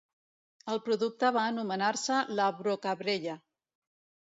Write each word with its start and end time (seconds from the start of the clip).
El 0.71 0.79
producte 0.87 1.31
va 1.35 1.43
anomenar-se 1.51 2.23
la 2.41 2.49
Brockabrella. 2.65 3.39